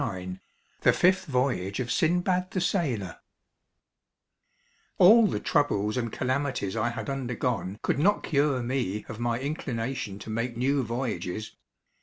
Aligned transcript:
Lowell 0.03 0.37
THE 0.81 0.93
FIFTH 0.93 1.25
VOYAGE 1.27 1.79
OF 1.79 1.91
SINBAD 1.91 2.49
THE 2.49 2.59
SAILOR 2.59 3.19
All 4.97 5.27
the 5.27 5.39
troubles 5.39 5.95
and 5.95 6.11
calamities 6.11 6.75
I 6.75 6.89
had 6.89 7.07
undergone 7.07 7.77
could 7.83 7.99
not 7.99 8.23
cure 8.23 8.63
me 8.63 9.05
of 9.07 9.19
my 9.19 9.39
inclination 9.39 10.17
to 10.17 10.31
make 10.31 10.57
new 10.57 10.81
voyages. 10.81 11.51